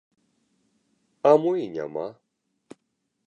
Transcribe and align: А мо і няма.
А 1.31 1.33
мо 1.43 1.51
і 1.63 1.67
няма. 1.75 2.07